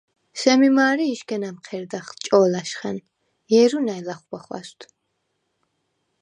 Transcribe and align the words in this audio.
სემი 0.41 0.69
მა̄რე 0.75 1.05
იშგენ 1.13 1.43
ა̈მჴერდახ 1.49 2.07
ჭო̄ლა̈შხა̈ნ, 2.25 2.97
ჲერუ 3.51 3.79
ნა̈ჲ 3.85 4.03
ლახვბა 4.07 4.39
ხვა̈სვდ. 4.43 4.81